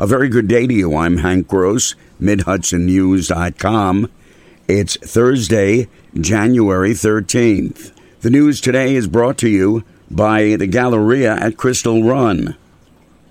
A 0.00 0.06
very 0.06 0.28
good 0.28 0.46
day 0.46 0.64
to 0.64 0.72
you. 0.72 0.94
I'm 0.94 1.16
Hank 1.16 1.48
Gross, 1.48 1.96
MidHudsonNews.com. 2.20 4.08
It's 4.68 4.96
Thursday, 4.98 5.88
January 6.14 6.90
13th. 6.92 7.92
The 8.20 8.30
news 8.30 8.60
today 8.60 8.94
is 8.94 9.08
brought 9.08 9.38
to 9.38 9.48
you 9.48 9.82
by 10.08 10.54
the 10.54 10.68
Galleria 10.68 11.34
at 11.34 11.56
Crystal 11.56 12.04
Run. 12.04 12.56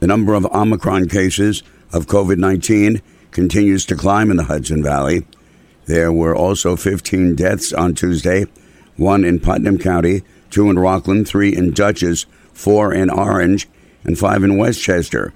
The 0.00 0.08
number 0.08 0.34
of 0.34 0.44
Omicron 0.46 1.08
cases 1.08 1.62
of 1.92 2.06
COVID 2.06 2.38
19 2.38 3.00
continues 3.30 3.84
to 3.86 3.94
climb 3.94 4.32
in 4.32 4.36
the 4.36 4.44
Hudson 4.44 4.82
Valley. 4.82 5.24
There 5.84 6.12
were 6.12 6.34
also 6.34 6.74
15 6.74 7.36
deaths 7.36 7.72
on 7.72 7.94
Tuesday 7.94 8.46
one 8.96 9.24
in 9.24 9.38
Putnam 9.38 9.78
County, 9.78 10.22
two 10.50 10.68
in 10.68 10.80
Rockland, 10.80 11.28
three 11.28 11.54
in 11.54 11.70
Dutchess, 11.70 12.26
four 12.52 12.92
in 12.92 13.08
Orange, 13.08 13.68
and 14.02 14.18
five 14.18 14.42
in 14.42 14.56
Westchester. 14.56 15.32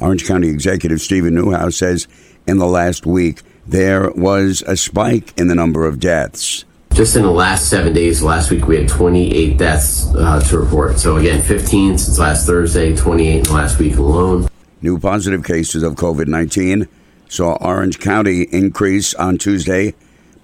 Orange 0.00 0.26
County 0.26 0.48
Executive 0.48 1.00
Steven 1.00 1.34
Neuhaus 1.34 1.74
says 1.74 2.08
in 2.46 2.58
the 2.58 2.66
last 2.66 3.06
week 3.06 3.42
there 3.66 4.10
was 4.10 4.62
a 4.66 4.76
spike 4.76 5.32
in 5.38 5.48
the 5.48 5.54
number 5.54 5.86
of 5.86 6.00
deaths. 6.00 6.64
Just 6.92 7.16
in 7.16 7.22
the 7.22 7.30
last 7.30 7.68
seven 7.68 7.92
days, 7.92 8.22
last 8.22 8.50
week 8.50 8.68
we 8.68 8.76
had 8.76 8.88
28 8.88 9.58
deaths 9.58 10.06
uh, 10.14 10.40
to 10.42 10.58
report. 10.58 10.98
So 10.98 11.16
again, 11.16 11.42
15 11.42 11.98
since 11.98 12.18
last 12.18 12.46
Thursday, 12.46 12.94
28 12.94 13.36
in 13.38 13.42
the 13.42 13.52
last 13.52 13.78
week 13.78 13.96
alone. 13.96 14.48
New 14.80 15.00
positive 15.00 15.44
cases 15.44 15.82
of 15.82 15.94
COVID 15.94 16.28
19 16.28 16.86
saw 17.28 17.54
Orange 17.54 17.98
County 17.98 18.42
increase 18.42 19.12
on 19.14 19.38
Tuesday 19.38 19.94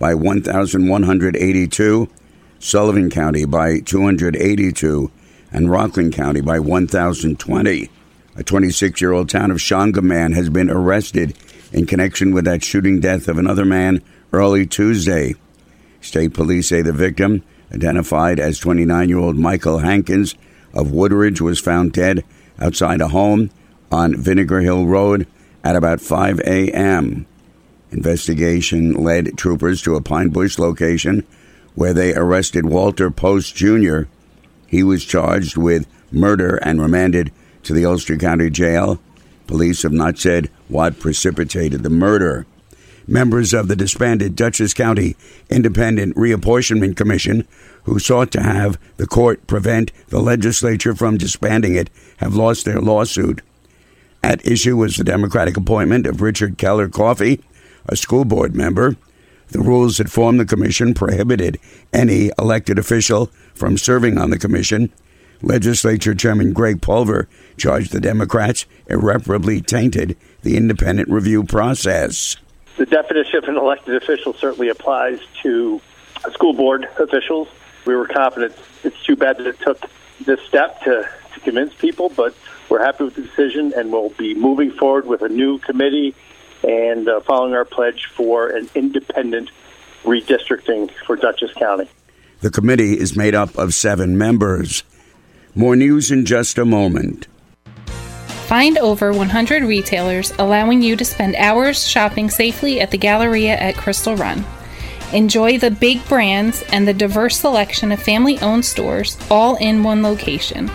by 0.00 0.14
1,182, 0.14 2.08
Sullivan 2.58 3.10
County 3.10 3.44
by 3.44 3.78
282, 3.80 5.10
and 5.52 5.70
Rockland 5.70 6.14
County 6.14 6.40
by 6.40 6.58
1,020. 6.58 7.90
A 8.36 8.44
26 8.44 9.00
year 9.00 9.12
old 9.12 9.28
town 9.28 9.50
of 9.50 9.58
Shawangunk 9.58 10.34
has 10.34 10.48
been 10.48 10.70
arrested 10.70 11.36
in 11.72 11.86
connection 11.86 12.32
with 12.32 12.44
that 12.44 12.64
shooting 12.64 13.00
death 13.00 13.28
of 13.28 13.38
another 13.38 13.64
man 13.64 14.02
early 14.32 14.66
Tuesday. 14.66 15.34
State 16.00 16.32
police 16.32 16.68
say 16.68 16.80
the 16.80 16.92
victim, 16.92 17.42
identified 17.74 18.38
as 18.38 18.58
29 18.58 19.08
year 19.08 19.18
old 19.18 19.36
Michael 19.36 19.78
Hankins 19.78 20.34
of 20.72 20.92
Woodridge, 20.92 21.40
was 21.40 21.58
found 21.58 21.92
dead 21.92 22.24
outside 22.58 23.00
a 23.00 23.08
home 23.08 23.50
on 23.90 24.16
Vinegar 24.16 24.60
Hill 24.60 24.86
Road 24.86 25.26
at 25.64 25.76
about 25.76 26.00
5 26.00 26.40
a.m. 26.40 27.26
Investigation 27.90 28.92
led 28.92 29.36
troopers 29.36 29.82
to 29.82 29.96
a 29.96 30.00
Pine 30.00 30.28
Bush 30.28 30.58
location 30.58 31.26
where 31.74 31.92
they 31.92 32.14
arrested 32.14 32.66
Walter 32.66 33.10
Post 33.10 33.56
Jr. 33.56 34.02
He 34.68 34.84
was 34.84 35.04
charged 35.04 35.56
with 35.56 35.88
murder 36.12 36.56
and 36.62 36.80
remanded 36.80 37.32
to 37.70 37.74
the 37.74 37.86
Ulster 37.86 38.16
County 38.16 38.50
Jail. 38.50 38.98
Police 39.46 39.84
have 39.84 39.92
not 39.92 40.18
said 40.18 40.50
what 40.66 40.98
precipitated 40.98 41.84
the 41.84 41.88
murder. 41.88 42.44
Members 43.06 43.54
of 43.54 43.68
the 43.68 43.76
disbanded 43.76 44.34
Dutchess 44.34 44.74
County 44.74 45.14
Independent 45.48 46.16
Reapportionment 46.16 46.96
Commission, 46.96 47.46
who 47.84 48.00
sought 48.00 48.32
to 48.32 48.42
have 48.42 48.76
the 48.96 49.06
court 49.06 49.46
prevent 49.46 49.92
the 50.08 50.18
legislature 50.18 50.96
from 50.96 51.16
disbanding 51.16 51.76
it, 51.76 51.90
have 52.16 52.34
lost 52.34 52.64
their 52.64 52.80
lawsuit. 52.80 53.40
At 54.20 54.44
issue 54.44 54.76
was 54.76 54.96
the 54.96 55.04
Democratic 55.04 55.56
appointment 55.56 56.08
of 56.08 56.20
Richard 56.20 56.58
Keller 56.58 56.88
Coffey, 56.88 57.40
a 57.86 57.94
school 57.94 58.24
board 58.24 58.56
member. 58.56 58.96
The 59.50 59.60
rules 59.60 59.98
that 59.98 60.10
formed 60.10 60.40
the 60.40 60.44
commission 60.44 60.92
prohibited 60.92 61.60
any 61.92 62.32
elected 62.36 62.80
official 62.80 63.26
from 63.54 63.78
serving 63.78 64.18
on 64.18 64.30
the 64.30 64.40
commission. 64.40 64.90
Legislature 65.42 66.14
Chairman 66.14 66.52
Gregg 66.52 66.82
Pulver 66.82 67.28
charged 67.56 67.92
the 67.92 68.00
Democrats 68.00 68.66
irreparably 68.88 69.60
tainted 69.60 70.16
the 70.42 70.56
independent 70.56 71.08
review 71.08 71.44
process. 71.44 72.36
The 72.76 72.86
definition 72.86 73.36
of 73.36 73.44
an 73.44 73.56
elected 73.56 74.02
official 74.02 74.34
certainly 74.34 74.68
applies 74.68 75.20
to 75.42 75.80
school 76.32 76.52
board 76.52 76.86
officials. 76.98 77.48
We 77.84 77.94
were 77.94 78.06
confident. 78.06 78.54
It's 78.84 79.02
too 79.04 79.16
bad 79.16 79.38
that 79.38 79.46
it 79.46 79.58
took 79.60 79.80
this 80.24 80.40
step 80.48 80.82
to, 80.82 81.08
to 81.34 81.40
convince 81.40 81.74
people, 81.74 82.10
but 82.10 82.34
we're 82.68 82.84
happy 82.84 83.04
with 83.04 83.14
the 83.14 83.22
decision 83.22 83.72
and 83.76 83.92
we'll 83.92 84.10
be 84.10 84.34
moving 84.34 84.70
forward 84.70 85.06
with 85.06 85.22
a 85.22 85.28
new 85.28 85.58
committee 85.58 86.14
and 86.62 87.08
uh, 87.08 87.20
following 87.20 87.54
our 87.54 87.64
pledge 87.64 88.06
for 88.14 88.48
an 88.48 88.68
independent 88.74 89.50
redistricting 90.04 90.90
for 91.06 91.16
Dutchess 91.16 91.52
County. 91.54 91.88
The 92.40 92.50
committee 92.50 92.98
is 92.98 93.16
made 93.16 93.34
up 93.34 93.56
of 93.58 93.74
seven 93.74 94.16
members. 94.16 94.82
More 95.54 95.74
news 95.74 96.10
in 96.10 96.24
just 96.24 96.58
a 96.58 96.64
moment. 96.64 97.26
Find 98.46 98.78
over 98.78 99.12
100 99.12 99.62
retailers 99.64 100.32
allowing 100.38 100.82
you 100.82 100.96
to 100.96 101.04
spend 101.04 101.36
hours 101.36 101.86
shopping 101.86 102.30
safely 102.30 102.80
at 102.80 102.90
the 102.90 102.98
Galleria 102.98 103.56
at 103.56 103.76
Crystal 103.76 104.16
Run. 104.16 104.44
Enjoy 105.12 105.58
the 105.58 105.70
big 105.70 106.04
brands 106.08 106.62
and 106.72 106.86
the 106.86 106.94
diverse 106.94 107.38
selection 107.38 107.90
of 107.90 108.00
family 108.00 108.38
owned 108.40 108.64
stores 108.64 109.16
all 109.30 109.56
in 109.56 109.82
one 109.82 110.02
location. 110.02 110.70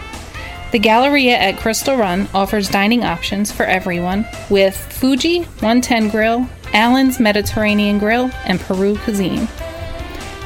The 0.72 0.80
Galleria 0.80 1.38
at 1.38 1.58
Crystal 1.58 1.96
Run 1.96 2.28
offers 2.34 2.70
dining 2.70 3.06
options 3.06 3.50
for 3.50 3.64
everyone 3.64 4.28
with 4.50 4.76
Fuji 4.76 5.44
110 5.44 6.10
Grill, 6.10 6.50
Allen's 6.74 7.18
Mediterranean 7.18 7.98
Grill, 7.98 8.30
and 8.44 8.60
Peru 8.60 8.98
Cuisine. 8.98 9.48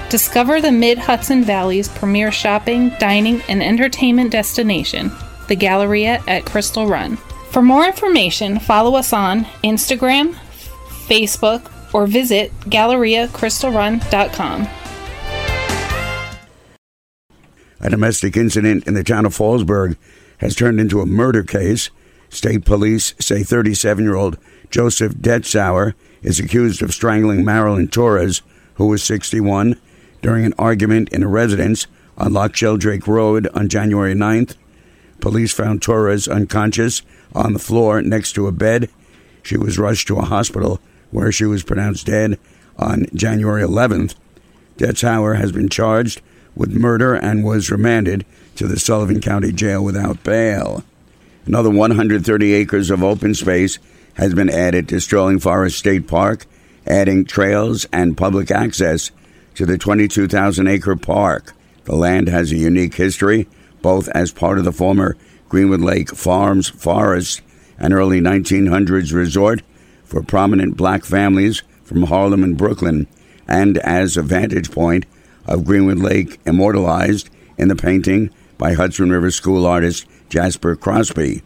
Discover 0.10 0.62
the 0.62 0.72
Mid 0.72 0.98
Hudson 0.98 1.44
Valley's 1.44 1.88
premier 1.88 2.32
shopping, 2.32 2.90
dining, 2.98 3.44
and 3.48 3.62
entertainment 3.62 4.32
destination, 4.32 5.12
the 5.48 5.56
Galleria 5.56 6.24
at 6.28 6.48
Crystal 6.48 6.88
Run. 6.88 7.18
For 7.52 7.62
more 7.62 7.86
information, 7.86 8.60
follow 8.60 8.96
us 8.96 9.14
on 9.14 9.44
Instagram, 9.64 10.34
Facebook, 11.06 11.72
or 11.94 12.08
visit 12.08 12.52
GalleriaCrystalRun.com. 12.62 14.68
A 17.82 17.90
domestic 17.92 18.36
incident 18.36 18.88
in 18.88 18.96
the 18.96 19.04
town 19.04 19.28
of 19.28 19.38
Fallsburg 19.38 19.96
has 20.40 20.56
turned 20.56 20.80
into 20.80 21.02
a 21.02 21.06
murder 21.06 21.44
case. 21.44 21.92
State 22.30 22.66
police 22.66 23.14
say 23.20 23.44
37 23.44 24.04
year 24.04 24.16
old 24.16 24.40
Joseph 24.72 25.14
Detzauer 25.14 25.94
is 26.24 26.40
accused 26.40 26.82
of 26.82 26.96
strangling 26.96 27.46
Marilyn 27.46 27.90
Torres, 27.90 28.42
who 28.76 28.88
was 28.88 29.04
61, 29.04 29.80
during 30.22 30.46
an 30.46 30.54
argument 30.58 31.10
in 31.10 31.24
a 31.24 31.28
residence 31.28 31.88
on 32.18 32.34
Loch 32.34 32.56
Sheldrake 32.56 33.08
Road 33.08 33.48
on 33.54 33.70
January 33.70 34.14
9th. 34.14 34.56
Police 35.20 35.54
found 35.54 35.82
Torres 35.82 36.28
unconscious 36.28 37.02
on 37.34 37.54
the 37.54 37.60
floor 37.60 38.02
next 38.02 38.34
to 38.34 38.48
a 38.48 38.52
bed. 38.52 38.90
She 39.44 39.58
was 39.58 39.80
rushed 39.80 40.08
to 40.08 40.18
a 40.18 40.26
hospital 40.26 40.80
where 41.12 41.32
she 41.32 41.46
was 41.46 41.64
pronounced 41.64 42.06
dead 42.06 42.40
on 42.78 43.08
January 43.14 43.64
11th. 43.64 44.16
Detzauer 44.78 45.38
has 45.38 45.52
been 45.52 45.70
charged 45.70 46.22
with 46.56 46.72
murder 46.72 47.14
and 47.14 47.44
was 47.44 47.72
remanded 47.72 48.26
to 48.56 48.68
the 48.68 48.80
Sullivan 48.80 49.22
County 49.22 49.52
Jail 49.52 49.84
without 49.84 50.24
bail. 50.24 50.84
Another 51.46 51.70
130 51.70 52.54
acres 52.54 52.90
of 52.90 53.04
open 53.04 53.34
space 53.34 53.80
has 54.16 54.34
been 54.34 54.50
added 54.50 54.88
to 54.90 55.00
Sterling 55.00 55.40
Forest 55.40 55.80
State 55.80 56.08
Park, 56.08 56.46
adding 56.86 57.26
trails 57.26 57.86
and 57.92 58.18
public 58.18 58.52
access 58.52 59.12
to 59.60 59.66
the 59.66 59.78
22,000 59.78 60.68
acre 60.68 60.96
park. 60.96 61.54
The 61.84 61.94
land 61.94 62.30
has 62.30 62.50
a 62.50 62.56
unique 62.56 62.94
history, 62.94 63.46
both 63.82 64.08
as 64.16 64.32
part 64.32 64.58
of 64.58 64.64
the 64.64 64.72
former 64.72 65.18
Greenwood 65.50 65.82
Lake 65.82 66.16
Farms 66.16 66.70
Forest, 66.70 67.42
an 67.78 67.92
early 67.92 68.22
1900s 68.22 69.12
resort 69.12 69.62
for 70.06 70.24
prominent 70.24 70.78
black 70.78 71.04
families 71.04 71.62
from 71.84 72.04
Harlem 72.04 72.42
and 72.42 72.58
Brooklyn, 72.58 73.06
and 73.50 73.78
as 73.80 74.16
a 74.16 74.22
vantage 74.22 74.72
point 74.72 75.06
of 75.46 75.66
Greenwood 75.66 76.00
Lake 76.00 76.40
immortalized 76.46 77.30
in 77.58 77.68
the 77.68 77.76
painting 77.76 78.30
by 78.58 78.76
Hudson 78.76 79.10
River 79.10 79.30
School 79.30 79.66
artist 79.66 80.06
Jasper 80.30 80.78
Cropsey. 80.78 81.42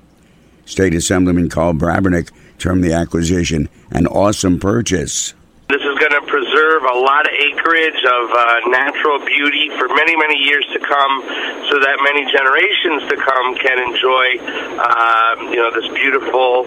State 0.65 0.93
Assemblyman 0.93 1.49
Karl 1.49 1.73
Brabenec 1.73 2.29
termed 2.59 2.83
the 2.83 2.93
acquisition 2.93 3.69
an 3.89 4.05
awesome 4.05 4.59
purchase. 4.59 5.33
This 5.67 5.81
is 5.81 5.97
going 5.97 6.11
to 6.11 6.21
preserve 6.53 6.83
a 6.83 6.97
lot 6.97 7.25
of 7.25 7.33
acreage 7.33 8.03
of 8.05 8.31
uh, 8.31 8.59
natural 8.69 9.19
beauty 9.25 9.69
for 9.77 9.87
many, 9.89 10.15
many 10.15 10.37
years 10.37 10.65
to 10.73 10.79
come, 10.79 11.21
so 11.69 11.79
that 11.79 11.97
many 12.03 12.29
generations 12.31 13.09
to 13.09 13.17
come 13.17 13.55
can 13.55 13.79
enjoy, 13.81 14.37
uh, 14.77 15.49
you 15.49 15.57
know, 15.57 15.71
this 15.73 15.89
beautiful 15.93 16.65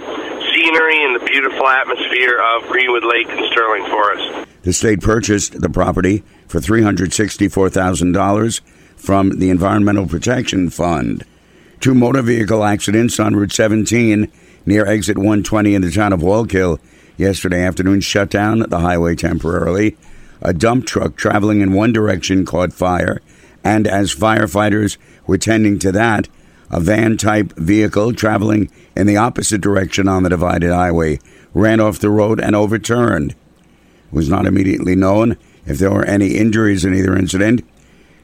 scenery 0.53 1.05
and 1.05 1.15
the 1.15 1.25
beautiful 1.25 1.67
atmosphere 1.67 2.39
of 2.39 2.69
Greenwood 2.69 3.05
Lake 3.05 3.29
and 3.29 3.47
Sterling 3.53 3.87
Forest. 3.87 4.49
The 4.63 4.73
state 4.73 5.01
purchased 5.01 5.61
the 5.61 5.71
property 5.71 6.25
for 6.49 6.61
three 6.61 6.83
hundred 6.83 7.13
sixty-four 7.13 7.71
thousand 7.71 8.13
dollars 8.13 8.61
from 8.97 9.39
the 9.39 9.51
Environmental 9.51 10.07
Protection 10.07 10.71
Fund. 10.71 11.25
Two 11.79 11.95
motor 11.95 12.23
vehicle 12.23 12.65
accidents 12.65 13.21
on 13.21 13.37
Route 13.37 13.53
17 13.53 14.33
near 14.65 14.87
exit 14.87 15.17
120 15.19 15.75
in 15.75 15.83
the 15.83 15.93
town 15.93 16.13
of 16.13 16.21
Wallkill 16.21 16.81
yesterday 17.17 17.63
afternoon 17.63 18.01
shut 18.01 18.31
down 18.31 18.61
the 18.61 18.81
highway 18.81 19.15
temporarily. 19.15 19.97
A 20.43 20.53
dump 20.53 20.87
truck 20.87 21.17
traveling 21.17 21.61
in 21.61 21.73
one 21.73 21.93
direction 21.93 22.45
caught 22.45 22.73
fire, 22.73 23.21
and 23.65 23.87
as 23.87 24.15
firefighters 24.15 24.97
were 25.27 25.39
tending 25.39 25.79
to 25.81 25.93
that, 25.93 26.29
A 26.71 26.81
van 26.81 27.17
type 27.17 27.53
vehicle 27.57 28.13
traveling 28.13 28.71
in 28.97 29.07
the 29.07 29.17
opposite 29.17 29.61
direction 29.61 30.09
on 30.09 30.23
the 30.23 30.29
divided 30.29 30.73
highway 30.73 31.19
ran 31.55 31.81
off 31.81 32.01
the 32.01 32.11
road 32.11 32.41
and 32.41 32.57
overturned. 32.57 33.31
It 33.33 33.37
was 34.13 34.29
not 34.29 34.47
immediately 34.47 34.97
known 34.97 35.37
if 35.65 35.79
there 35.79 35.91
were 35.91 36.05
any 36.05 36.37
injuries 36.37 36.85
in 36.85 36.95
either 36.95 37.17
incident. 37.17 37.65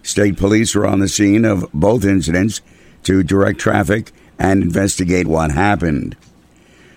State 0.03 0.37
police 0.37 0.75
were 0.75 0.87
on 0.87 0.99
the 0.99 1.09
scene 1.09 1.45
of 1.45 1.71
both 1.73 2.05
incidents 2.05 2.61
to 3.05 3.23
direct 3.23 3.61
traffic 3.61 4.11
and 4.39 4.63
investigate 4.63 5.29
what 5.29 5.53
happened. 5.53 6.17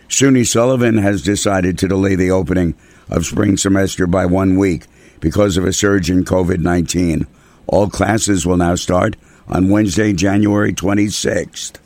SUNY 0.07 0.45
Sullivan 0.45 0.99
has 0.99 1.21
decided 1.21 1.77
to 1.79 1.87
delay 1.87 2.15
the 2.15 2.31
opening 2.31 2.75
of 3.09 3.25
spring 3.25 3.57
semester 3.57 4.07
by 4.07 4.25
one 4.25 4.57
week 4.57 4.85
because 5.19 5.57
of 5.57 5.65
a 5.65 5.73
surge 5.73 6.09
in 6.11 6.23
COVID 6.23 6.59
19. 6.59 7.27
All 7.67 7.89
classes 7.89 8.45
will 8.45 8.57
now 8.57 8.75
start 8.75 9.15
on 9.47 9.69
Wednesday, 9.69 10.13
January 10.13 10.73
26th. 10.73 11.77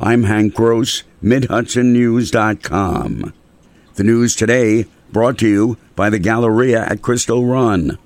I'm 0.00 0.22
Hank 0.24 0.54
Gross, 0.54 1.04
MidHudsonNews.com. 1.22 3.32
The 3.94 4.04
news 4.04 4.34
today 4.36 4.86
brought 5.10 5.38
to 5.38 5.48
you 5.48 5.78
by 5.96 6.10
the 6.10 6.18
Galleria 6.18 6.84
at 6.84 7.00
Crystal 7.02 7.44
Run. 7.44 7.98